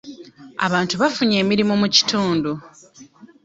[0.65, 2.51] Abantu bafunye emirimu mu kitundu.